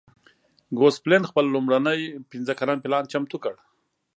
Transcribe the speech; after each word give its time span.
ګوسپلن 0.79 1.23
خپل 1.29 1.45
لومړنی 1.53 2.01
پنځه 2.31 2.53
کلن 2.59 2.77
پلان 2.83 3.03
چمتو 3.11 3.37
کړ. 3.43 3.55